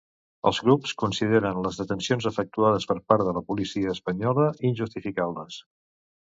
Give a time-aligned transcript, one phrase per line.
[0.51, 5.61] Els grups consideren les detencions, efectuades per part de la policia espanyola, "injustificades".